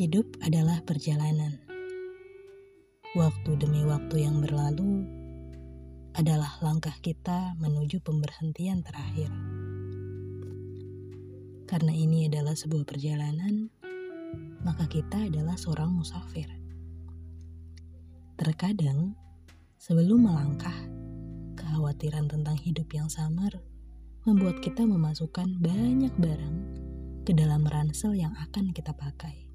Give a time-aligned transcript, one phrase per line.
[0.00, 1.60] Hidup adalah perjalanan.
[3.12, 5.04] Waktu demi waktu yang berlalu
[6.16, 9.28] adalah langkah kita menuju pemberhentian terakhir.
[11.68, 13.68] Karena ini adalah sebuah perjalanan,
[14.64, 16.48] maka kita adalah seorang musafir.
[18.40, 19.12] Terkadang,
[19.76, 20.80] sebelum melangkah,
[21.60, 23.52] kekhawatiran tentang hidup yang samar
[24.24, 26.56] membuat kita memasukkan banyak barang
[27.28, 29.49] ke dalam ransel yang akan kita pakai.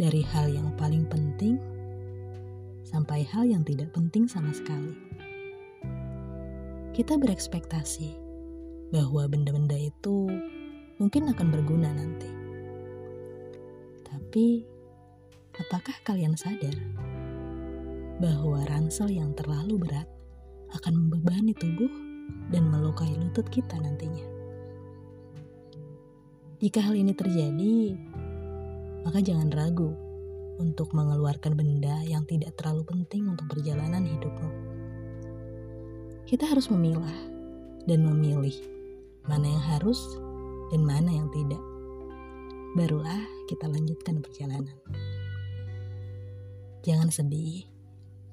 [0.00, 1.60] Dari hal yang paling penting
[2.88, 4.96] sampai hal yang tidak penting sama sekali.
[6.96, 8.16] Kita berekspektasi
[8.96, 10.24] bahwa benda-benda itu
[10.96, 12.32] mungkin akan berguna nanti.
[14.08, 14.64] Tapi,
[15.60, 16.80] apakah kalian sadar
[18.24, 20.08] bahwa ransel yang terlalu berat
[20.80, 21.92] akan membebani tubuh
[22.48, 24.24] dan melukai lutut kita nantinya?
[26.56, 28.00] Jika hal ini terjadi,
[29.04, 29.92] maka jangan ragu
[30.60, 34.50] untuk mengeluarkan benda yang tidak terlalu penting untuk perjalanan hidupmu.
[36.28, 37.18] Kita harus memilah
[37.88, 38.54] dan memilih
[39.24, 39.98] mana yang harus
[40.68, 41.58] dan mana yang tidak.
[42.76, 43.18] Barulah
[43.50, 44.78] kita lanjutkan perjalanan.
[46.86, 47.66] Jangan sedih,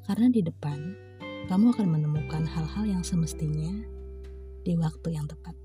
[0.06, 0.94] karena di depan
[1.48, 3.72] kamu akan menemukan hal-hal yang semestinya
[4.68, 5.56] di waktu yang tepat.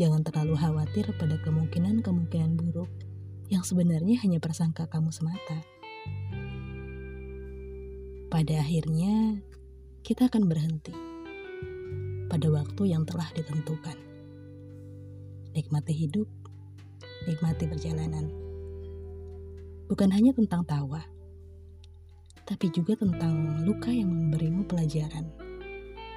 [0.00, 2.90] Jangan terlalu khawatir pada kemungkinan-kemungkinan buruk
[3.58, 5.58] yang sebenarnya hanya persangka kamu semata.
[8.30, 9.42] Pada akhirnya,
[10.06, 10.94] kita akan berhenti
[12.30, 13.98] pada waktu yang telah ditentukan.
[15.58, 16.30] Nikmati hidup,
[17.26, 18.30] nikmati perjalanan.
[19.90, 21.02] Bukan hanya tentang tawa,
[22.46, 25.26] tapi juga tentang luka yang memberimu pelajaran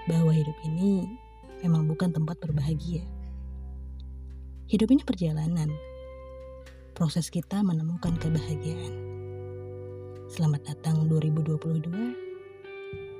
[0.05, 1.09] bahwa hidup ini
[1.65, 3.01] memang bukan tempat berbahagia.
[4.69, 5.90] Hidup ini perjalanan.
[7.01, 8.93] Proses kita menemukan kebahagiaan.
[10.29, 11.89] Selamat datang 2022.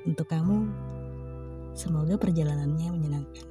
[0.06, 0.70] Untuk kamu,
[1.74, 3.48] semoga perjalanannya menyenangkan.